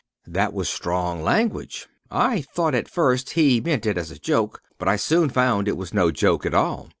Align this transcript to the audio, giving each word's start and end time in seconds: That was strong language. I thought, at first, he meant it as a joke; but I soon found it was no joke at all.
That 0.25 0.51
was 0.51 0.67
strong 0.67 1.21
language. 1.21 1.87
I 2.09 2.41
thought, 2.41 2.73
at 2.73 2.89
first, 2.89 3.33
he 3.33 3.61
meant 3.61 3.85
it 3.85 3.99
as 3.99 4.09
a 4.09 4.17
joke; 4.17 4.63
but 4.79 4.87
I 4.87 4.95
soon 4.95 5.29
found 5.29 5.67
it 5.67 5.77
was 5.77 5.93
no 5.93 6.09
joke 6.09 6.43
at 6.43 6.55
all. 6.55 6.89